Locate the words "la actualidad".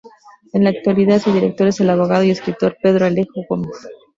0.63-1.19